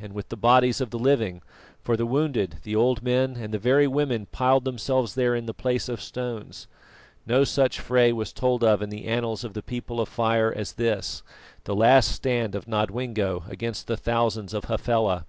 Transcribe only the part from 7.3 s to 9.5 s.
such fray was told of in the annals